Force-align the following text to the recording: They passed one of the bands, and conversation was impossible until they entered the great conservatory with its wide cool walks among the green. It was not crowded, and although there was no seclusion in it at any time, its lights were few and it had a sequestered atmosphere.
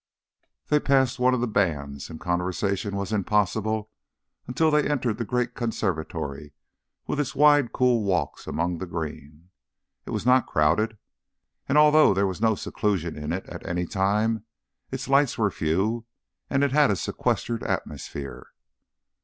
They 0.69 0.79
passed 0.79 1.19
one 1.19 1.35
of 1.35 1.41
the 1.41 1.47
bands, 1.47 2.09
and 2.09 2.19
conversation 2.19 2.95
was 2.95 3.13
impossible 3.13 3.91
until 4.47 4.71
they 4.71 4.89
entered 4.89 5.19
the 5.19 5.25
great 5.25 5.53
conservatory 5.53 6.53
with 7.05 7.19
its 7.19 7.35
wide 7.35 7.71
cool 7.71 8.01
walks 8.03 8.47
among 8.47 8.79
the 8.79 8.87
green. 8.87 9.51
It 10.07 10.09
was 10.09 10.25
not 10.25 10.47
crowded, 10.47 10.97
and 11.69 11.77
although 11.77 12.15
there 12.15 12.25
was 12.25 12.41
no 12.41 12.55
seclusion 12.55 13.15
in 13.15 13.31
it 13.31 13.45
at 13.45 13.63
any 13.63 13.85
time, 13.85 14.43
its 14.89 15.07
lights 15.07 15.37
were 15.37 15.51
few 15.51 16.07
and 16.49 16.63
it 16.63 16.71
had 16.71 16.89
a 16.89 16.95
sequestered 16.95 17.61
atmosphere. 17.61 18.47